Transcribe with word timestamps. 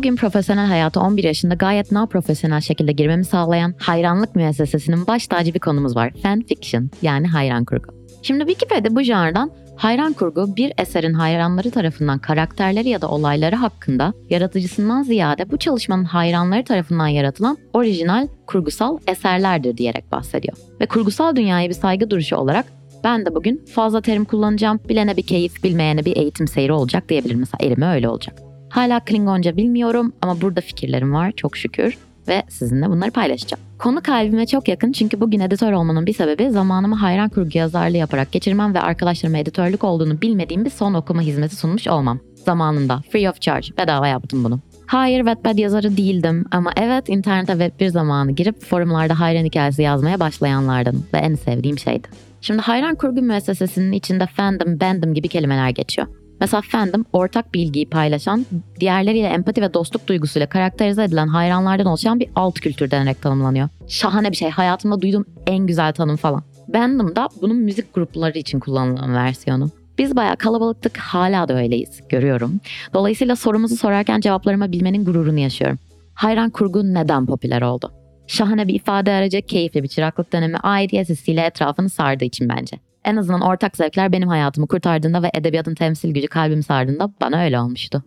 Bugün 0.00 0.16
profesyonel 0.16 0.66
hayata 0.66 1.00
11 1.00 1.24
yaşında 1.24 1.54
gayet 1.54 1.92
na 1.92 2.06
profesyonel 2.06 2.60
şekilde 2.60 2.92
girmemi 2.92 3.24
sağlayan 3.24 3.74
hayranlık 3.78 4.36
müessesesinin 4.36 5.06
baş 5.06 5.26
tacı 5.26 5.54
bir 5.54 5.58
konumuz 5.58 5.96
var. 5.96 6.12
Fan 6.22 6.40
fiction 6.40 6.90
yani 7.02 7.26
hayran 7.26 7.64
kurgu. 7.64 7.94
Şimdi 8.22 8.46
Wikipedia 8.46 8.94
bu 8.96 9.02
janrdan 9.02 9.50
hayran 9.76 10.12
kurgu 10.12 10.56
bir 10.56 10.72
eserin 10.78 11.12
hayranları 11.12 11.70
tarafından 11.70 12.18
karakterleri 12.18 12.88
ya 12.88 13.00
da 13.00 13.08
olayları 13.08 13.56
hakkında 13.56 14.12
yaratıcısından 14.30 15.02
ziyade 15.02 15.50
bu 15.50 15.56
çalışmanın 15.56 16.04
hayranları 16.04 16.64
tarafından 16.64 17.08
yaratılan 17.08 17.58
orijinal 17.74 18.28
kurgusal 18.46 18.98
eserlerdir 19.06 19.76
diyerek 19.76 20.12
bahsediyor. 20.12 20.56
Ve 20.80 20.86
kurgusal 20.86 21.36
dünyaya 21.36 21.68
bir 21.68 21.74
saygı 21.74 22.10
duruşu 22.10 22.36
olarak 22.36 22.64
ben 23.04 23.26
de 23.26 23.34
bugün 23.34 23.64
fazla 23.74 24.00
terim 24.00 24.24
kullanacağım. 24.24 24.80
Bilene 24.88 25.16
bir 25.16 25.22
keyif, 25.22 25.64
bilmeyene 25.64 26.04
bir 26.04 26.16
eğitim 26.16 26.48
seyri 26.48 26.72
olacak 26.72 27.08
diyebilirim. 27.08 27.38
Mesela 27.38 27.66
elime 27.66 27.94
öyle 27.94 28.08
olacak. 28.08 28.49
Hala 28.70 29.00
Klingonca 29.00 29.56
bilmiyorum 29.56 30.12
ama 30.22 30.40
burada 30.40 30.60
fikirlerim 30.60 31.14
var 31.14 31.32
çok 31.32 31.56
şükür 31.56 31.98
ve 32.28 32.42
sizinle 32.48 32.90
bunları 32.90 33.10
paylaşacağım. 33.10 33.62
Konu 33.78 34.02
kalbime 34.02 34.46
çok 34.46 34.68
yakın 34.68 34.92
çünkü 34.92 35.20
bugün 35.20 35.40
editör 35.40 35.72
olmanın 35.72 36.06
bir 36.06 36.12
sebebi 36.12 36.50
zamanımı 36.50 36.94
hayran 36.94 37.28
kurgu 37.28 37.58
yazarlığı 37.58 37.96
yaparak 37.96 38.32
geçirmem 38.32 38.74
ve 38.74 38.80
arkadaşlarıma 38.80 39.38
editörlük 39.38 39.84
olduğunu 39.84 40.20
bilmediğim 40.20 40.64
bir 40.64 40.70
son 40.70 40.94
okuma 40.94 41.22
hizmeti 41.22 41.56
sunmuş 41.56 41.86
olmam. 41.86 42.20
Zamanında 42.44 43.02
free 43.12 43.30
of 43.30 43.40
charge 43.40 43.68
bedava 43.78 44.08
yaptım 44.08 44.44
bunu. 44.44 44.60
Hayır 44.86 45.18
Wattpad 45.18 45.58
yazarı 45.58 45.96
değildim 45.96 46.44
ama 46.50 46.72
evet 46.76 47.08
internete 47.08 47.52
web 47.52 47.80
bir 47.80 47.88
zamanı 47.88 48.32
girip 48.32 48.64
forumlarda 48.64 49.20
hayran 49.20 49.44
hikayesi 49.44 49.82
yazmaya 49.82 50.20
başlayanlardanım 50.20 51.06
ve 51.14 51.18
en 51.18 51.34
sevdiğim 51.34 51.78
şeydi. 51.78 52.08
Şimdi 52.40 52.62
hayran 52.62 52.94
kurgu 52.94 53.22
müessesesinin 53.22 53.92
içinde 53.92 54.26
fandom, 54.26 54.80
bandom 54.80 55.14
gibi 55.14 55.28
kelimeler 55.28 55.70
geçiyor. 55.70 56.08
Mesela 56.40 56.60
fandom 56.60 57.04
ortak 57.12 57.54
bilgiyi 57.54 57.88
paylaşan, 57.88 58.46
diğerleriyle 58.80 59.26
empati 59.26 59.62
ve 59.62 59.74
dostluk 59.74 60.06
duygusuyla 60.06 60.48
karakterize 60.48 61.04
edilen 61.04 61.28
hayranlardan 61.28 61.86
oluşan 61.86 62.20
bir 62.20 62.28
alt 62.36 62.60
kültür 62.60 62.90
denerek 62.90 63.22
tanımlanıyor. 63.22 63.68
Şahane 63.88 64.30
bir 64.30 64.36
şey. 64.36 64.50
Hayatımda 64.50 65.00
duyduğum 65.00 65.24
en 65.46 65.66
güzel 65.66 65.92
tanım 65.92 66.16
falan. 66.16 66.42
Bandom 66.68 67.16
da 67.16 67.28
bunun 67.42 67.56
müzik 67.56 67.94
grupları 67.94 68.38
için 68.38 68.60
kullanılan 68.60 69.14
versiyonu. 69.14 69.70
Biz 69.98 70.16
bayağı 70.16 70.36
kalabalıktık, 70.36 70.96
hala 70.96 71.48
da 71.48 71.54
öyleyiz, 71.54 72.00
görüyorum. 72.08 72.60
Dolayısıyla 72.94 73.36
sorumuzu 73.36 73.76
sorarken 73.76 74.20
cevaplarıma 74.20 74.72
bilmenin 74.72 75.04
gururunu 75.04 75.38
yaşıyorum. 75.38 75.78
Hayran 76.14 76.50
kurgu 76.50 76.94
neden 76.94 77.26
popüler 77.26 77.62
oldu? 77.62 77.92
Şahane 78.26 78.68
bir 78.68 78.74
ifade 78.74 79.12
aracı, 79.12 79.42
keyifli 79.42 79.82
bir 79.82 79.88
çıraklık 79.88 80.32
dönemi 80.32 80.56
aidiyet 80.56 81.08
hissiyle 81.08 81.40
etrafını 81.40 81.90
sardığı 81.90 82.24
için 82.24 82.48
bence. 82.48 82.89
En 83.04 83.16
azından 83.16 83.40
ortak 83.40 83.76
zevkler 83.76 84.12
benim 84.12 84.28
hayatımı 84.28 84.66
kurtardığında 84.66 85.22
ve 85.22 85.30
edebiyatın 85.34 85.74
temsil 85.74 86.14
gücü 86.14 86.28
kalbimi 86.28 86.62
sardığında 86.62 87.12
bana 87.20 87.44
öyle 87.44 87.60
olmuştu. 87.60 88.02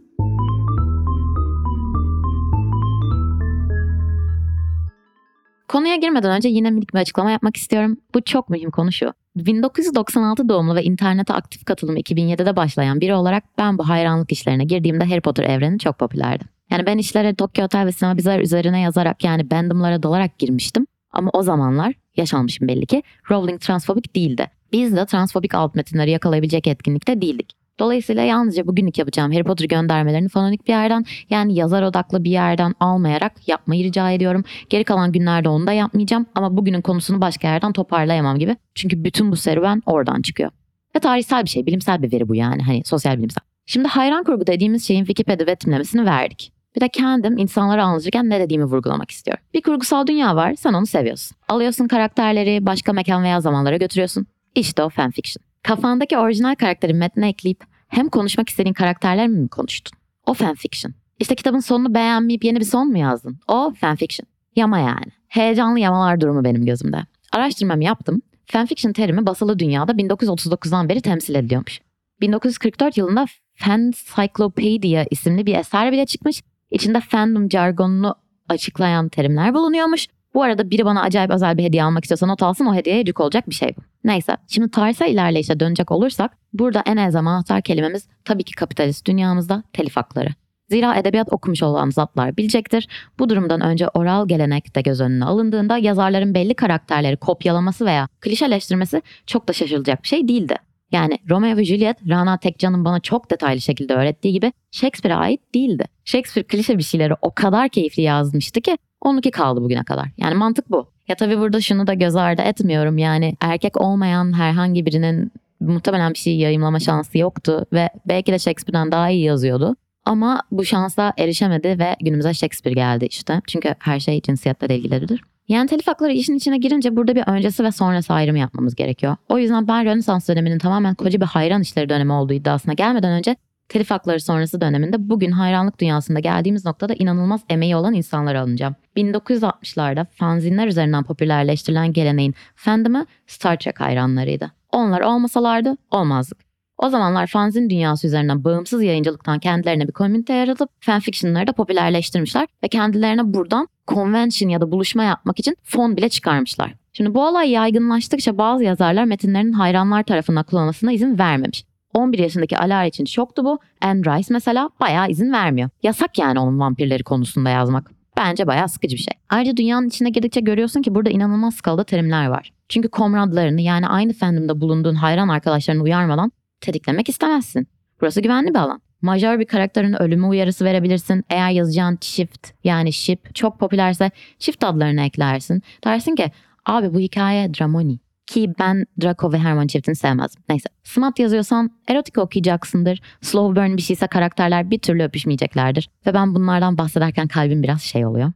Konuya 5.67 5.95
girmeden 5.95 6.31
önce 6.31 6.50
yine 6.50 6.72
minik 6.72 6.94
bir 6.94 7.00
açıklama 7.00 7.31
yapmak 7.31 7.58
istiyorum. 7.58 7.97
Bu 8.13 8.22
çok 8.22 8.50
mühim 8.50 8.72
konu 8.72 8.91
şu. 8.91 9.13
1996 9.35 10.50
doğumlu 10.50 10.75
ve 10.75 10.83
internete 10.83 11.33
aktif 11.33 11.66
katılım 11.66 11.97
2007'de 11.97 12.55
başlayan 12.55 13.02
biri 13.02 13.13
olarak 13.13 13.44
ben 13.57 13.78
bu 13.78 13.89
hayranlık 13.89 14.31
işlerine 14.31 14.63
girdiğimde 14.63 15.05
Harry 15.05 15.22
Potter 15.22 15.44
evreni 15.44 15.80
çok 15.80 16.00
popülerdi. 16.00 16.44
Yani 16.69 16.85
ben 16.85 16.97
işlere 16.97 17.35
Tokyo 17.35 17.63
Hotel 17.63 17.85
ve 17.85 17.91
Sinema 17.91 18.17
Bizar 18.17 18.39
üzerine 18.39 18.81
yazarak 18.81 19.23
yani 19.23 19.52
bandımlara 19.52 20.03
dalarak 20.03 20.39
girmiştim. 20.39 20.88
Ama 21.11 21.30
o 21.33 21.44
zamanlar 21.44 21.94
yaşanmışım 22.17 22.67
belli 22.67 22.85
ki 22.85 23.03
Rowling 23.31 23.61
transfobik 23.61 24.16
değildi. 24.16 24.47
Biz 24.73 24.95
de 24.95 25.05
transfobik 25.05 25.55
alt 25.55 25.75
metinleri 25.75 26.11
yakalayabilecek 26.11 26.67
etkinlikte 26.67 27.21
değildik. 27.21 27.53
Dolayısıyla 27.79 28.23
yalnızca 28.23 28.67
bugünlük 28.67 28.97
yapacağım 28.97 29.31
Harry 29.31 29.43
Potter 29.43 29.66
göndermelerini 29.66 30.29
fanonik 30.29 30.67
bir 30.67 30.73
yerden 30.73 31.05
yani 31.29 31.56
yazar 31.56 31.84
odaklı 31.84 32.23
bir 32.23 32.31
yerden 32.31 32.73
almayarak 32.79 33.47
yapmayı 33.47 33.84
rica 33.84 34.11
ediyorum. 34.11 34.44
Geri 34.69 34.84
kalan 34.84 35.11
günlerde 35.11 35.50
onu 35.50 35.67
da 35.67 35.73
yapmayacağım 35.73 36.25
ama 36.35 36.57
bugünün 36.57 36.81
konusunu 36.81 37.22
başka 37.22 37.47
yerden 37.47 37.73
toparlayamam 37.73 38.39
gibi. 38.39 38.57
Çünkü 38.75 39.03
bütün 39.03 39.31
bu 39.31 39.35
serüven 39.35 39.81
oradan 39.85 40.22
çıkıyor. 40.22 40.51
Ve 40.95 41.00
tarihsel 41.00 41.44
bir 41.44 41.50
şey, 41.50 41.66
bilimsel 41.66 42.01
bir 42.01 42.11
veri 42.11 42.28
bu 42.28 42.35
yani 42.35 42.63
hani 42.63 42.81
sosyal 42.85 43.17
bilimsel. 43.17 43.44
Şimdi 43.66 43.88
hayran 43.88 44.23
kurgu 44.23 44.47
dediğimiz 44.47 44.88
şeyin 44.88 45.05
Wikipedia 45.05 45.47
betimlemesini 45.47 46.05
verdik. 46.05 46.53
Bir 46.75 46.81
de 46.81 46.90
kendim 46.90 47.38
insanlara 47.38 47.84
anlatırken 47.84 48.29
ne 48.29 48.40
dediğimi 48.40 48.66
vurgulamak 48.66 49.11
istiyorum. 49.11 49.44
Bir 49.53 49.61
kurgusal 49.61 50.07
dünya 50.07 50.35
var, 50.35 50.53
sen 50.53 50.73
onu 50.73 50.85
seviyorsun. 50.85 51.38
Alıyorsun 51.47 51.88
karakterleri 51.88 52.66
başka 52.66 52.94
mekan 52.94 53.23
veya 53.23 53.41
zamanlara 53.41 53.78
götürüyorsun. 53.78 54.28
İşte 54.56 54.84
o 54.84 54.90
fanfiction. 54.90 55.44
Kafandaki 55.64 56.18
orijinal 56.18 56.56
karakteri 56.56 56.94
metne 56.94 57.30
ekleyip 57.30 57.64
hem 57.88 58.09
konuşmak 58.09 58.50
istediğin 58.50 58.74
karakterler 58.74 59.28
mi 59.28 59.47
konuştun? 59.50 60.00
O 60.25 60.34
fanfiction. 60.34 60.94
İşte 61.19 61.36
kitabın 61.36 61.59
sonunu 61.59 61.94
beğenmeyip 61.94 62.44
yeni 62.44 62.59
bir 62.59 62.66
son 62.66 62.88
mu 62.88 62.97
yazdın? 62.97 63.40
O 63.47 63.74
fanfiction. 63.81 64.28
Yama 64.56 64.80
yani. 64.80 65.12
Heyecanlı 65.28 65.80
yamalar 65.80 66.22
durumu 66.22 66.44
benim 66.44 66.66
gözümde. 66.66 66.97
Araştırmamı 67.31 67.84
yaptım. 67.84 68.22
Fanfiction 68.46 68.94
terimi 68.94 69.25
basılı 69.25 69.59
dünyada 69.59 69.91
1939'dan 69.91 70.90
beri 70.90 71.02
temsil 71.02 71.35
ediliyormuş. 71.35 71.81
1944 72.22 72.97
yılında 72.97 73.25
Fancyclopedia 73.56 75.06
isimli 75.12 75.46
bir 75.46 75.56
eser 75.56 75.91
bile 75.91 76.06
çıkmış. 76.06 76.41
İçinde 76.72 77.00
fandom 77.00 77.52
jargonunu 77.52 78.16
açıklayan 78.50 79.09
terimler 79.09 79.53
bulunuyormuş. 79.53 80.08
Bu 80.33 80.44
arada 80.44 80.69
biri 80.69 80.85
bana 80.85 81.01
acayip 81.01 81.31
özel 81.31 81.57
bir 81.57 81.63
hediye 81.63 81.83
almak 81.83 82.03
istiyorsa 82.03 82.25
not 82.25 82.44
alsın 82.44 82.66
o 82.66 82.75
hediyeye 82.75 83.03
yük 83.07 83.19
olacak 83.19 83.49
bir 83.49 83.55
şey 83.55 83.73
bu. 83.77 83.81
Neyse 84.03 84.38
şimdi 84.47 84.71
tarihsel 84.71 85.09
ilerleyişe 85.09 85.59
dönecek 85.59 85.91
olursak 85.91 86.31
burada 86.53 86.83
en 86.85 86.97
az 86.97 87.16
anahtar 87.16 87.61
kelimemiz 87.61 88.07
tabii 88.25 88.43
ki 88.43 88.55
kapitalist 88.55 89.07
dünyamızda 89.07 89.63
telif 89.73 89.95
hakları. 89.95 90.29
Zira 90.69 90.95
edebiyat 90.95 91.27
okumuş 91.31 91.63
olan 91.63 91.89
zatlar 91.89 92.38
bilecektir. 92.38 92.88
Bu 93.19 93.29
durumdan 93.29 93.61
önce 93.61 93.88
oral 93.88 94.27
gelenek 94.27 94.75
de 94.75 94.81
göz 94.81 95.01
önüne 95.01 95.25
alındığında 95.25 95.77
yazarların 95.77 96.33
belli 96.33 96.53
karakterleri 96.53 97.17
kopyalaması 97.17 97.85
veya 97.85 98.07
klişeleştirmesi 98.22 99.01
çok 99.27 99.47
da 99.47 99.53
şaşılacak 99.53 100.03
bir 100.03 100.07
şey 100.07 100.27
değildi. 100.27 100.55
Yani 100.91 101.19
Romeo 101.29 101.57
ve 101.57 101.66
Juliet, 101.66 101.97
Rana 102.09 102.38
Tekcan'ın 102.38 102.85
bana 102.85 102.99
çok 102.99 103.31
detaylı 103.31 103.61
şekilde 103.61 103.93
öğrettiği 103.93 104.33
gibi 104.33 104.53
Shakespeare'e 104.72 105.17
ait 105.17 105.55
değildi. 105.55 105.85
Shakespeare 106.05 106.47
klişe 106.47 106.77
bir 106.77 106.83
şeyleri 106.83 107.13
o 107.22 107.31
kadar 107.35 107.69
keyifli 107.69 108.03
yazmıştı 108.03 108.61
ki 108.61 108.77
onunki 109.06 109.31
kaldı 109.31 109.62
bugüne 109.62 109.84
kadar. 109.84 110.08
Yani 110.18 110.36
mantık 110.36 110.72
bu. 110.72 110.88
Ya 111.08 111.16
tabii 111.16 111.40
burada 111.40 111.62
şunu 111.62 111.88
da 111.88 111.94
göz 111.94 112.16
ardı 112.16 112.41
etmiyorum. 112.41 112.97
Yani 112.97 113.36
erkek 113.41 113.81
olmayan 113.81 114.34
herhangi 114.34 114.86
birinin 114.86 115.31
muhtemelen 115.59 116.14
bir 116.14 116.19
şey 116.19 116.38
yayımlama 116.38 116.80
şansı 116.80 117.18
yoktu 117.18 117.66
ve 117.74 117.90
belki 118.06 118.31
de 118.31 118.40
Shakespeare'den 118.40 118.91
daha 118.91 119.09
iyi 119.09 119.24
yazıyordu. 119.24 119.75
Ama 120.06 120.41
bu 120.52 120.66
şansa 120.66 121.14
erişemedi 121.18 121.80
ve 121.80 121.96
günümüze 122.02 122.34
Shakespeare 122.34 122.75
geldi 122.75 123.06
işte. 123.06 123.41
Çünkü 123.47 123.75
her 123.80 124.00
şey 124.00 124.22
cinsiyetle 124.22 124.78
ilgilidir. 124.78 125.22
Yani 125.47 125.68
telif 125.68 125.88
hakları 125.88 126.12
işin 126.12 126.35
içine 126.35 126.58
girince 126.58 126.96
burada 126.96 127.16
bir 127.16 127.24
öncesi 127.28 127.64
ve 127.64 127.72
sonrası 127.72 128.14
ayrımı 128.14 128.40
yapmamız 128.40 128.75
gerekiyor. 128.75 129.16
O 129.30 129.38
yüzden 129.38 129.68
ben 129.68 129.85
Rönesans 129.85 130.30
döneminin 130.30 130.59
tamamen 130.59 130.96
koca 130.96 131.22
bir 131.22 131.25
hayran 131.25 131.62
işleri 131.62 131.90
dönemi 131.90 132.14
olduğu 132.14 132.34
iddiasına 132.34 132.74
gelmeden 132.74 133.12
önce 133.12 133.35
telif 133.69 133.91
hakları 133.91 134.19
sonrası 134.19 134.62
döneminde 134.62 135.09
bugün 135.09 135.31
hayranlık 135.31 135.79
dünyasında 135.79 136.19
geldiğimiz 136.19 136.66
noktada 136.66 136.94
inanılmaz 136.94 137.41
emeği 137.50 137.75
olan 137.75 137.94
insanlar 137.94 138.35
alınacağım. 138.35 138.75
1960'larda 138.97 140.06
fanzinler 140.12 140.68
üzerinden 140.68 141.03
popülerleştirilen 141.03 141.94
geleneğin 141.94 142.35
fandom'ı 142.56 143.06
Star 143.28 143.57
Trek 143.57 143.79
hayranlarıydı. 143.79 144.52
Onlar 144.72 145.02
olmasalardı 145.02 145.78
olmazdık. 145.91 146.38
O 146.78 146.90
zamanlar 146.90 147.28
fanzin 147.28 147.69
dünyası 147.69 148.07
üzerinden 148.07 148.44
bağımsız 148.44 148.84
yayıncılıktan 148.84 149.40
kendilerine 149.40 149.88
bir 149.88 149.94
komünite 149.94 150.34
yaratıp 150.34 150.69
fanfictionları 150.79 151.47
da 151.47 151.53
popülerleştirmişler 151.53 152.47
ve 152.63 152.68
kendilerine 152.68 153.34
buradan 153.34 153.68
convention 153.88 154.50
ya 154.50 154.62
da 154.62 154.72
buluşma 154.72 155.03
yapmak 155.03 155.40
için 155.40 155.57
fon 155.63 155.97
bile 155.97 156.09
çıkarmışlar. 156.09 156.73
Şimdi 156.94 157.13
bu 157.13 157.28
olay 157.28 157.50
yaygınlaştıkça 157.50 158.38
bazı 158.38 158.63
yazarlar 158.63 159.03
metinlerinin 159.03 159.53
hayranlar 159.53 160.03
tarafından 160.03 160.43
kullanılmasına 160.43 160.91
izin 160.91 161.20
vermemiş. 161.20 161.66
11 161.93 162.19
yaşındaki 162.19 162.57
Alar 162.57 162.85
için 162.85 163.05
şoktu 163.05 163.45
bu. 163.45 163.59
Anne 163.81 164.01
Rice 164.01 164.28
mesela 164.29 164.69
bayağı 164.79 165.09
izin 165.09 165.34
vermiyor. 165.34 165.69
Yasak 165.84 166.19
yani 166.19 166.40
onun 166.40 166.59
vampirleri 166.59 167.03
konusunda 167.03 167.49
yazmak. 167.49 167.91
Bence 168.17 168.47
bayağı 168.47 168.69
sıkıcı 168.69 168.95
bir 168.95 169.01
şey. 169.01 169.13
Ayrıca 169.29 169.57
dünyanın 169.57 169.87
içine 169.87 170.09
girdikçe 170.09 170.41
görüyorsun 170.41 170.81
ki 170.81 170.95
burada 170.95 171.09
inanılmaz 171.09 171.55
skalada 171.55 171.84
terimler 171.84 172.28
var. 172.28 172.53
Çünkü 172.69 172.90
komradlarını 172.90 173.61
yani 173.61 173.87
aynı 173.87 174.13
fandomda 174.13 174.61
bulunduğun 174.61 174.95
hayran 174.95 175.28
arkadaşlarını 175.28 175.84
uyarmadan 175.84 176.31
tetiklemek 176.61 177.09
istemezsin. 177.09 177.67
Burası 178.01 178.22
güvenli 178.22 178.49
bir 178.49 178.59
alan. 178.59 178.81
Majör 179.01 179.39
bir 179.39 179.46
karakterin 179.46 180.01
ölümü 180.01 180.25
uyarısı 180.25 180.66
verebilirsin. 180.66 181.23
Eğer 181.29 181.51
yazacağın 181.51 181.96
çift 182.01 182.47
yani 182.63 182.93
ship 182.93 183.35
çok 183.35 183.59
popülerse 183.59 184.11
çift 184.39 184.63
adlarını 184.63 185.01
eklersin. 185.01 185.61
Dersin 185.84 186.16
ki 186.16 186.31
abi 186.66 186.93
bu 186.93 186.99
hikaye 186.99 187.53
Dramoni. 187.53 187.99
Ki 188.28 188.53
ben 188.59 188.85
Draco 189.03 189.31
ve 189.31 189.40
Herman 189.40 189.67
çiftini 189.67 189.96
sevmezdim. 189.96 190.43
Neyse. 190.49 190.70
Smut 190.84 191.20
yazıyorsan 191.20 191.72
erotik 191.87 192.17
okuyacaksındır. 192.17 193.02
Slow 193.22 193.61
burn 193.61 193.78
bir 193.78 193.81
şeyse 193.81 194.08
karakterler 194.08 194.72
bir 194.72 194.79
türlü 194.79 195.03
öpüşmeyeceklerdir. 195.03 195.90
Ve 196.05 196.14
ben 196.14 196.35
bunlardan 196.35 196.78
bahsederken 196.78 197.28
kalbim 197.28 197.64
biraz 197.64 197.81
şey 197.81 198.05
oluyor. 198.05 198.31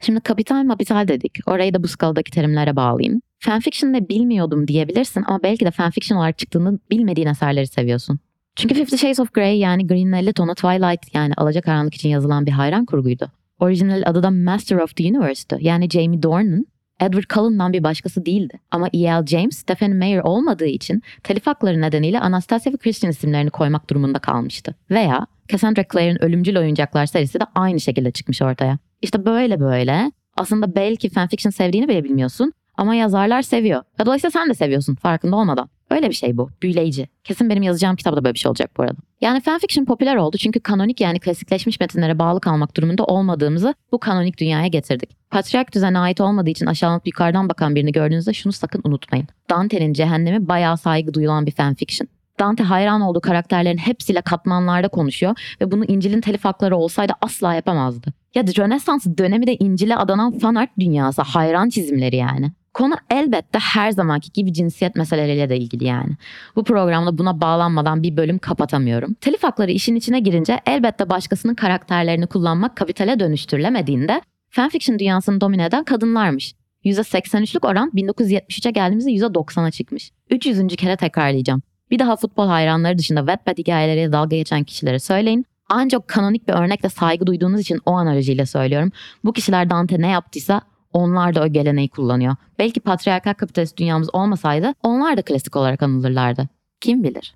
Şimdi 0.00 0.20
kapital 0.20 0.64
mapital 0.64 1.08
dedik. 1.08 1.38
Orayı 1.46 1.74
da 1.74 1.82
bu 1.82 1.88
skaladaki 1.88 2.30
terimlere 2.30 2.76
bağlayayım. 2.76 3.20
Fanfiction 3.38 3.92
ne 3.92 4.08
bilmiyordum 4.08 4.68
diyebilirsin 4.68 5.24
ama 5.26 5.42
belki 5.42 5.64
de 5.64 5.70
fanfiction 5.70 6.18
olarak 6.18 6.38
çıktığını 6.38 6.78
bilmediğin 6.90 7.28
eserleri 7.28 7.66
seviyorsun. 7.66 8.18
Çünkü 8.56 8.74
Fifty 8.74 8.96
Shades 8.96 9.20
of 9.20 9.34
Grey 9.34 9.58
yani 9.58 9.82
50 10.16 10.32
tonu 10.32 10.54
Twilight 10.54 11.14
yani 11.14 11.34
Alacakaranlık 11.36 11.94
için 11.94 12.08
yazılan 12.08 12.46
bir 12.46 12.50
hayran 12.50 12.84
kurguydu. 12.84 13.30
Orijinal 13.60 14.02
adı 14.06 14.22
da 14.22 14.30
Master 14.30 14.76
of 14.76 14.96
the 14.96 15.04
Universe'tü. 15.04 15.56
Yani 15.60 15.90
Jamie 15.90 16.22
Dornan 16.22 16.66
Edward 17.00 17.24
Cullen'dan 17.34 17.72
bir 17.72 17.82
başkası 17.82 18.26
değildi. 18.26 18.58
Ama 18.70 18.88
E.L. 18.92 19.26
James, 19.26 19.56
Stephanie 19.56 19.94
Meyer 19.94 20.18
olmadığı 20.18 20.66
için 20.66 21.02
telif 21.22 21.46
hakları 21.46 21.80
nedeniyle 21.80 22.20
Anastasia 22.20 22.72
ve 22.72 22.76
Christian 22.76 23.10
isimlerini 23.10 23.50
koymak 23.50 23.90
durumunda 23.90 24.18
kalmıştı. 24.18 24.74
Veya 24.90 25.26
Cassandra 25.48 25.84
Clare'in 25.92 26.22
Ölümcül 26.22 26.56
Oyuncaklar 26.56 27.06
serisi 27.06 27.40
de 27.40 27.44
aynı 27.54 27.80
şekilde 27.80 28.10
çıkmış 28.10 28.42
ortaya. 28.42 28.78
İşte 29.02 29.24
böyle 29.24 29.60
böyle 29.60 30.12
aslında 30.36 30.74
belki 30.74 31.08
fanfiction 31.08 31.50
sevdiğini 31.50 31.88
bile 31.88 32.04
bilmiyorsun 32.04 32.52
ama 32.76 32.94
yazarlar 32.94 33.42
seviyor. 33.42 33.82
Ve 34.00 34.06
dolayısıyla 34.06 34.30
sen 34.30 34.48
de 34.48 34.54
seviyorsun 34.54 34.94
farkında 34.94 35.36
olmadan. 35.36 35.68
Öyle 35.90 36.08
bir 36.08 36.14
şey 36.14 36.36
bu. 36.36 36.50
Büyüleyici. 36.62 37.08
Kesin 37.24 37.50
benim 37.50 37.62
yazacağım 37.62 37.96
kitapta 37.96 38.24
böyle 38.24 38.34
bir 38.34 38.38
şey 38.38 38.48
olacak 38.48 38.70
bu 38.76 38.82
arada. 38.82 38.96
Yani 39.20 39.40
fanfiction 39.40 39.84
popüler 39.84 40.16
oldu 40.16 40.36
çünkü 40.36 40.60
kanonik 40.60 41.00
yani 41.00 41.18
klasikleşmiş 41.18 41.80
metinlere 41.80 42.18
bağlı 42.18 42.40
kalmak 42.40 42.76
durumunda 42.76 43.04
olmadığımızı 43.04 43.74
bu 43.92 43.98
kanonik 43.98 44.38
dünyaya 44.38 44.66
getirdik. 44.66 45.16
Patriark 45.30 45.74
düzene 45.74 45.98
ait 45.98 46.20
olmadığı 46.20 46.50
için 46.50 46.66
aşağılanıp 46.66 47.06
yukarıdan 47.06 47.48
bakan 47.48 47.74
birini 47.74 47.92
gördüğünüzde 47.92 48.32
şunu 48.32 48.52
sakın 48.52 48.80
unutmayın. 48.84 49.26
Dante'nin 49.50 49.92
cehennemi 49.92 50.48
bayağı 50.48 50.76
saygı 50.76 51.14
duyulan 51.14 51.46
bir 51.46 51.52
fanfiction. 51.52 52.08
Dante 52.38 52.62
hayran 52.62 53.00
olduğu 53.00 53.20
karakterlerin 53.20 53.78
hepsiyle 53.78 54.20
katmanlarda 54.20 54.88
konuşuyor 54.88 55.34
ve 55.60 55.70
bunu 55.70 55.84
İncil'in 55.84 56.20
telif 56.20 56.44
hakları 56.44 56.76
olsaydı 56.76 57.12
asla 57.20 57.54
yapamazdı. 57.54 58.12
Ya 58.34 58.42
Rönesans 58.42 59.06
dönemi 59.18 59.46
de 59.46 59.56
İncil'e 59.56 59.96
adanan 59.96 60.38
fanart 60.38 60.70
dünyası, 60.78 61.22
hayran 61.22 61.68
çizimleri 61.68 62.16
yani. 62.16 62.52
Konu 62.76 62.94
elbette 63.10 63.58
her 63.58 63.90
zamanki 63.90 64.32
gibi 64.32 64.52
cinsiyet 64.52 64.96
meseleleriyle 64.96 65.48
de 65.48 65.56
ilgili 65.56 65.84
yani. 65.84 66.16
Bu 66.56 66.64
programda 66.64 67.18
buna 67.18 67.40
bağlanmadan 67.40 68.02
bir 68.02 68.16
bölüm 68.16 68.38
kapatamıyorum. 68.38 69.14
Telif 69.14 69.42
hakları 69.42 69.70
işin 69.70 69.94
içine 69.94 70.20
girince 70.20 70.60
elbette 70.66 71.10
başkasının 71.10 71.54
karakterlerini 71.54 72.26
kullanmak 72.26 72.76
kapitale 72.76 73.20
dönüştürülemediğinde 73.20 74.20
fanfiction 74.50 74.98
dünyasını 74.98 75.40
domine 75.40 75.64
eden 75.64 75.84
kadınlarmış. 75.84 76.54
%83'lük 76.84 77.66
oran 77.66 77.90
1973'e 77.94 78.70
geldiğimizde 78.70 79.10
%90'a 79.10 79.70
çıkmış. 79.70 80.10
300. 80.30 80.76
kere 80.76 80.96
tekrarlayacağım. 80.96 81.62
Bir 81.90 81.98
daha 81.98 82.16
futbol 82.16 82.46
hayranları 82.46 82.98
dışında 82.98 83.20
Wattpad 83.20 83.58
hikayeleriyle 83.58 84.12
dalga 84.12 84.36
geçen 84.36 84.64
kişilere 84.64 84.98
söyleyin. 84.98 85.44
Ancak 85.68 86.08
kanonik 86.08 86.48
bir 86.48 86.52
örnekle 86.52 86.88
saygı 86.88 87.26
duyduğunuz 87.26 87.60
için 87.60 87.80
o 87.86 87.92
analojiyle 87.92 88.46
söylüyorum. 88.46 88.92
Bu 89.24 89.32
kişiler 89.32 89.70
Dante 89.70 90.00
ne 90.00 90.08
yaptıysa 90.08 90.62
onlar 90.92 91.34
da 91.34 91.42
o 91.42 91.46
geleneği 91.46 91.88
kullanıyor. 91.88 92.36
Belki 92.58 92.80
patriarkal 92.80 93.34
kapitalist 93.34 93.76
dünyamız 93.76 94.14
olmasaydı 94.14 94.74
onlar 94.82 95.16
da 95.16 95.22
klasik 95.22 95.56
olarak 95.56 95.82
anılırlardı. 95.82 96.48
Kim 96.80 97.02
bilir? 97.04 97.34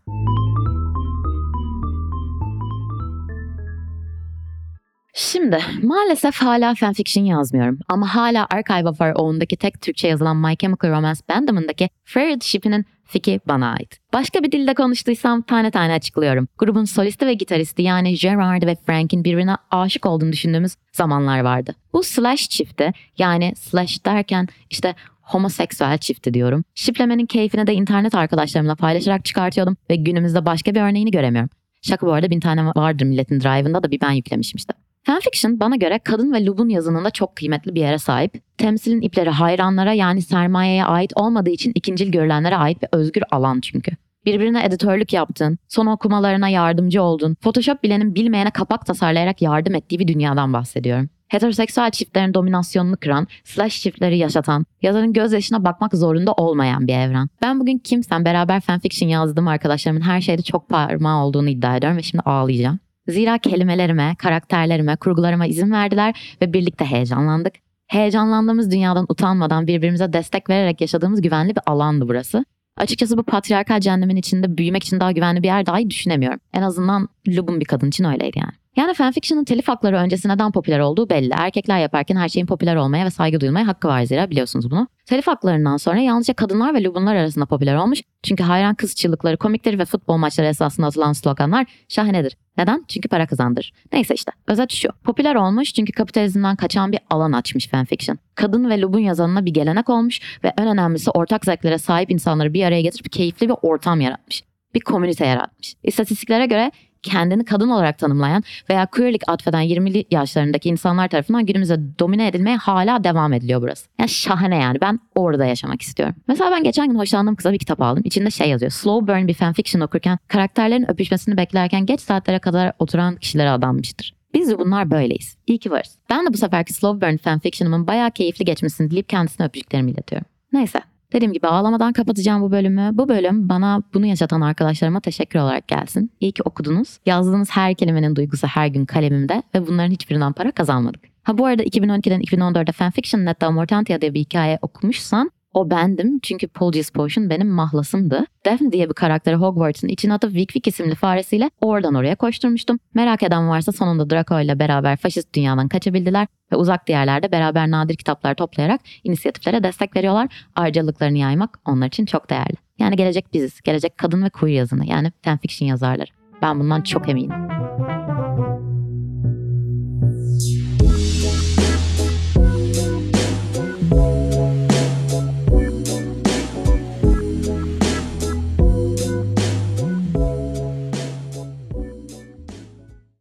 Şimdi 5.15 5.59
maalesef 5.83 6.37
hala 6.37 6.75
fanfiction 6.75 7.25
yazmıyorum 7.25 7.79
ama 7.89 8.15
hala 8.15 8.47
Archive 8.51 8.89
of 8.89 9.01
Our 9.01 9.13
Own'daki 9.15 9.57
tek 9.57 9.81
Türkçe 9.81 10.09
yazılan 10.09 10.37
My 10.37 10.57
Chemical 10.57 10.91
Romance 10.91 11.21
Bandım'ındaki 11.29 11.89
Fairy 12.05 12.41
Ship'inin 12.41 12.85
fikri 13.11 13.41
bana 13.49 13.73
ait. 13.73 13.99
Başka 14.13 14.43
bir 14.43 14.53
dilde 14.53 14.75
konuştuysam 14.75 15.43
tane 15.43 15.71
tane 15.71 15.93
açıklıyorum. 15.93 16.49
Grubun 16.59 16.85
solisti 16.85 17.27
ve 17.27 17.35
gitaristi 17.35 17.83
yani 17.83 18.15
Gerard 18.15 18.63
ve 18.63 18.77
Frank'in 18.87 19.25
birbirine 19.25 19.57
aşık 19.71 20.07
olduğunu 20.07 20.33
düşündüğümüz 20.33 20.75
zamanlar 20.93 21.41
vardı. 21.41 21.75
Bu 21.93 22.03
slash 22.03 22.49
çifti 22.49 22.93
yani 23.19 23.53
slash 23.57 24.07
derken 24.07 24.49
işte 24.71 24.95
homoseksüel 25.23 25.99
çifti 25.99 26.35
diyorum. 26.35 26.65
Şiplemenin 26.75 27.27
keyfini 27.27 27.67
de 27.67 27.75
internet 27.75 28.15
arkadaşlarımla 28.15 28.75
paylaşarak 28.75 29.25
çıkartıyordum 29.25 29.77
ve 29.91 29.97
günümüzde 29.97 30.47
başka 30.47 30.75
bir 30.75 30.81
örneğini 30.81 31.11
göremiyorum. 31.11 31.51
Şaka 31.83 32.07
bu 32.07 32.13
arada 32.13 32.31
bin 32.31 32.41
tane 32.41 32.67
vardır 32.67 33.05
milletin 33.05 33.41
drive'ında 33.41 33.83
da 33.83 33.91
bir 33.91 34.01
ben 34.01 34.11
yüklemişim 34.11 34.57
işte. 34.57 34.75
Fanfiction 35.03 35.61
bana 35.61 35.77
göre 35.77 35.99
kadın 35.99 36.33
ve 36.33 36.47
Lub'un 36.47 36.69
yazınında 36.69 37.11
çok 37.11 37.37
kıymetli 37.37 37.75
bir 37.75 37.81
yere 37.81 37.99
sahip. 37.99 38.59
Temsilin 38.59 39.01
ipleri 39.01 39.31
hayranlara 39.31 39.93
yani 39.93 40.23
sermayeye 40.23 40.85
ait 40.85 41.13
olmadığı 41.17 41.51
için 41.51 41.73
ikincil 41.75 42.13
görülenlere 42.13 42.57
ait 42.57 42.83
bir 42.83 42.89
özgür 42.93 43.23
alan 43.31 43.61
çünkü. 43.61 43.93
Birbirine 44.27 44.65
editörlük 44.65 45.13
yaptın, 45.13 45.59
son 45.69 45.87
okumalarına 45.87 46.49
yardımcı 46.49 47.03
oldun, 47.03 47.35
Photoshop 47.35 47.83
bilenin 47.83 48.15
bilmeyene 48.15 48.51
kapak 48.51 48.87
tasarlayarak 48.87 49.43
yardım 49.43 49.75
ettiği 49.75 49.99
bir 49.99 50.09
dünyadan 50.09 50.53
bahsediyorum. 50.53 51.09
Heteroseksüel 51.29 51.91
çiftlerin 51.91 52.35
dominasyonunu 52.35 52.97
kıran, 52.97 53.27
slash 53.45 53.83
çiftleri 53.83 54.19
yaşatan, 54.19 54.67
yazarın 54.83 55.13
gözyaşına 55.13 55.65
bakmak 55.65 55.95
zorunda 55.95 56.33
olmayan 56.33 56.87
bir 56.87 56.95
evren. 56.95 57.29
Ben 57.43 57.61
bugün 57.61 57.79
kimsen 57.79 58.25
beraber 58.25 58.61
fanfiction 58.61 59.09
yazdığım 59.09 59.49
arkadaşlarımın 59.49 60.01
her 60.01 60.21
şeyde 60.21 60.43
çok 60.43 60.69
parmağı 60.69 61.25
olduğunu 61.25 61.49
iddia 61.49 61.77
ediyorum 61.77 61.99
ve 61.99 62.03
şimdi 62.03 62.23
ağlayacağım. 62.23 62.79
Zira 63.11 63.39
kelimelerime, 63.39 64.15
karakterlerime, 64.19 64.97
kurgularıma 64.97 65.47
izin 65.47 65.71
verdiler 65.73 66.37
ve 66.43 66.53
birlikte 66.53 66.85
heyecanlandık. 66.85 67.55
Heyecanlandığımız 67.87 68.71
dünyadan 68.71 69.07
utanmadan 69.09 69.67
birbirimize 69.67 70.13
destek 70.13 70.51
vererek 70.51 70.81
yaşadığımız 70.81 71.23
güvenli 71.23 71.51
bir 71.51 71.63
alandı 71.67 72.09
burası. 72.09 72.45
Açıkçası 72.77 73.19
bu 73.19 73.23
patriarkal 73.23 73.81
cehennemin 73.81 74.17
içinde 74.17 74.59
büyümek 74.59 74.85
için 74.85 75.01
daha 75.01 75.13
güvenli 75.13 75.43
bir 75.43 75.49
yer 75.49 75.67
dahi 75.67 75.91
düşünemiyorum. 75.91 76.41
En 76.53 76.63
azından 76.63 77.09
Lub'un 77.29 77.61
bir 77.61 77.65
kadın 77.65 77.89
için 77.89 78.05
öyleydi 78.05 78.39
yani. 78.39 78.60
Yani 78.77 78.95
fanfiction'ın 78.95 79.45
telif 79.45 79.69
hakları 79.69 79.97
öncesi 79.97 80.29
neden 80.29 80.53
popüler 80.53 80.79
olduğu 80.79 81.11
belli. 81.11 81.33
Erkekler 81.37 81.79
yaparken 81.79 82.17
her 82.17 82.29
şeyin 82.29 82.47
popüler 82.47 82.77
olmaya 82.77 83.05
ve 83.05 83.11
saygı 83.11 83.41
duyulmaya 83.41 83.67
hakkı 83.67 83.89
var 83.89 84.03
zira 84.03 84.31
biliyorsunuz 84.31 84.71
bunu. 84.71 84.89
Telif 85.07 85.27
haklarından 85.27 85.77
sonra 85.77 86.01
yalnızca 86.01 86.35
kadınlar 86.35 86.75
ve 86.75 86.85
lubunlar 86.85 87.17
arasında 87.17 87.47
popüler 87.47 87.75
olmuş. 87.75 88.03
Çünkü 88.23 88.43
hayran 88.43 88.75
kız 88.75 88.95
çığlıkları 88.95 89.37
komiktir 89.37 89.79
ve 89.79 89.85
futbol 89.85 90.17
maçları 90.17 90.47
esasında 90.47 90.87
atılan 90.87 91.13
sloganlar 91.13 91.67
şahanedir. 91.89 92.37
Neden? 92.57 92.85
Çünkü 92.89 93.09
para 93.09 93.27
kazandır. 93.27 93.73
Neyse 93.93 94.15
işte 94.15 94.33
özet 94.47 94.73
şu. 94.73 94.89
Popüler 95.05 95.35
olmuş 95.35 95.75
çünkü 95.75 95.93
kapitalizmden 95.93 96.57
kaçan 96.57 96.93
bir 96.93 97.01
alan 97.11 97.33
açmış 97.33 97.69
fanfiction. 97.69 98.19
Kadın 98.35 98.71
ve 98.71 98.81
lubun 98.81 98.99
yazanına 98.99 99.47
bir 99.47 99.55
gelenek 99.55 99.91
olmuş 99.91 100.21
ve 100.45 100.53
en 100.59 100.69
önemlisi 100.69 101.11
ortak 101.11 101.45
zevklere 101.45 101.79
sahip 101.79 102.11
insanları 102.11 102.55
bir 102.55 102.65
araya 102.65 102.83
getirip 102.83 103.13
keyifli 103.13 103.49
bir 103.49 103.55
ortam 103.63 104.01
yaratmış 104.01 104.43
bir 104.75 104.81
komünite 104.81 105.27
yaratmış. 105.27 105.75
İstatistiklere 105.83 106.47
göre 106.47 106.73
kendini 107.03 107.45
kadın 107.45 107.69
olarak 107.69 107.99
tanımlayan 107.99 108.43
veya 108.71 108.87
queerlik 108.87 109.23
atfeden 109.27 109.63
20'li 109.63 110.05
yaşlarındaki 110.11 110.69
insanlar 110.69 111.09
tarafından 111.09 111.47
günümüzde 111.47 111.99
domine 111.99 112.27
edilmeye 112.27 112.57
hala 112.57 113.05
devam 113.05 113.33
ediliyor 113.33 113.63
burası. 113.63 113.89
Yani 113.99 114.09
şahane 114.09 114.57
yani 114.57 114.81
ben 114.81 115.01
orada 115.15 115.45
yaşamak 115.45 115.83
istiyorum. 115.83 116.15
Mesela 116.29 116.51
ben 116.51 116.65
geçen 116.65 116.89
gün 116.89 116.99
hoşlandığım 116.99 117.37
kıza 117.37 117.53
bir 117.53 117.59
kitap 117.59 117.83
aldım. 117.83 118.03
İçinde 118.07 118.31
şey 118.31 118.49
yazıyor. 118.49 118.73
Slow 118.73 119.13
burn 119.13 119.29
bir 119.29 119.35
fanfiction 119.35 119.81
okurken 119.81 120.19
karakterlerin 120.29 120.91
öpüşmesini 120.91 121.37
beklerken 121.37 121.87
geç 121.87 122.01
saatlere 122.01 122.39
kadar 122.39 122.73
oturan 122.79 123.17
kişilere 123.17 123.51
adanmıştır. 123.51 124.15
Biz 124.35 124.49
de 124.49 124.59
bunlar 124.59 124.91
böyleyiz. 124.91 125.37
İyi 125.47 125.59
ki 125.59 125.71
varız. 125.71 125.99
Ben 126.11 126.27
de 126.27 126.33
bu 126.33 126.37
seferki 126.37 126.73
Slow 126.73 127.07
Burn 127.07 127.17
fanfiction'ımın 127.17 127.87
bayağı 127.87 128.11
keyifli 128.11 128.45
geçmesini 128.45 128.91
dileyip 128.91 129.09
kendisine 129.09 129.47
öpücüklerimi 129.47 129.91
iletiyorum. 129.91 130.27
Neyse 130.53 130.81
Dediğim 131.13 131.33
gibi 131.33 131.47
ağlamadan 131.47 131.93
kapatacağım 131.93 132.43
bu 132.43 132.53
bölümü. 132.53 132.91
Bu 132.93 133.09
bölüm 133.09 133.49
bana 133.49 133.83
bunu 133.95 134.07
yaşatan 134.07 134.41
arkadaşlarıma 134.41 135.01
teşekkür 135.01 135.39
olarak 135.39 135.69
gelsin. 135.69 136.11
İyi 136.21 136.33
ki 136.33 136.43
okudunuz. 136.43 136.99
Yazdığınız 137.07 137.51
her 137.51 137.75
kelimenin 137.75 138.17
duygusu 138.17 138.47
her 138.47 138.67
gün 138.67 138.87
kalemimde 138.87 139.43
ve 139.55 139.67
bunların 139.67 139.91
hiçbirinden 139.91 140.33
para 140.33 140.53
kazanmadık. 140.53 141.03
Ha 141.23 141.39
bu 141.39 141.47
arada 141.47 141.63
2012'den 141.63 142.21
2014'e 142.21 142.73
Fanfiction 142.73 143.25
Netta 143.25 143.51
Mortantia 143.51 144.01
diye 144.01 144.15
bir 144.15 144.21
hikaye 144.21 144.59
okumuşsan 144.63 145.31
o 145.55 145.71
bendim 145.71 146.19
çünkü 146.23 146.49
Polgius 146.49 146.91
Potion 146.91 147.31
benim 147.31 147.49
mahlasımdı. 147.49 148.25
Daphne 148.47 148.73
diye 148.73 148.89
bir 148.89 148.95
karakteri 148.95 149.35
Hogwarts'ın 149.35 149.89
içine 149.89 150.15
atıp 150.15 150.35
Vic 150.35 150.61
isimli 150.67 150.95
faresiyle 150.95 151.51
oradan 151.61 151.95
oraya 151.95 152.15
koşturmuştum. 152.15 152.79
Merak 152.95 153.23
eden 153.23 153.49
varsa 153.49 153.73
sonunda 153.73 154.11
Draco 154.11 154.41
ile 154.41 154.59
beraber 154.59 154.97
faşist 154.97 155.35
dünyadan 155.35 155.69
kaçabildiler 155.69 156.27
ve 156.53 156.57
uzak 156.57 156.87
diyarlarda 156.87 157.33
beraber 157.33 157.71
nadir 157.71 157.97
kitaplar 157.97 158.35
toplayarak 158.35 158.81
inisiyatiflere 159.05 159.63
destek 159.63 159.97
veriyorlar. 159.97 160.29
Ayrıcalıklarını 160.57 161.19
yaymak 161.19 161.59
onlar 161.67 161.87
için 161.87 162.07
çok 162.07 162.31
değerli. 162.31 162.57
Yani 162.79 162.97
gelecek 162.97 163.35
biziz. 163.35 163.61
Gelecek 163.61 163.99
kadın 163.99 164.25
ve 164.25 164.31
queer 164.31 164.55
yazını 164.55 164.87
yani 164.87 165.13
fanfiction 165.23 165.69
yazarları. 165.69 166.11
Ben 166.43 166.61
bundan 166.61 166.81
çok 166.81 167.09
eminim. 167.09 167.50